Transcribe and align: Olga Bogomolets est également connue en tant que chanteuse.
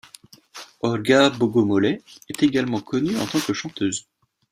Olga 0.79 1.29
Bogomolets 1.37 2.01
est 2.27 2.41
également 2.41 2.81
connue 2.81 3.15
en 3.19 3.27
tant 3.27 3.39
que 3.39 3.53
chanteuse. 3.53 4.07